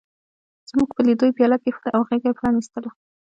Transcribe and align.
زموږ 0.69 0.89
په 0.95 1.01
لیدو 1.07 1.25
یې 1.27 1.35
پياله 1.37 1.57
کېښوده 1.63 1.89
او 1.95 2.01
غېږه 2.07 2.27
یې 2.29 2.37
پرانستله. 2.39 2.89